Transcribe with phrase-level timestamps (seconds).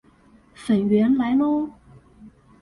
[0.55, 1.69] 粉圓來囉